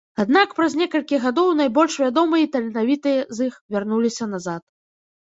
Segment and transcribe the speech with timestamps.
[0.21, 4.61] Аднак праз некалькі гадоў найбольш вядомыя і таленавітыя з іх вярнуліся назад.